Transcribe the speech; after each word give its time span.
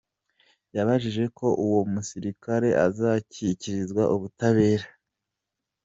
Yabijeje 0.75 1.23
ko 1.37 1.47
uwo 1.65 1.79
musirikare 1.93 2.69
azashyikizwa 2.85 4.03
ubutabera. 4.15 4.85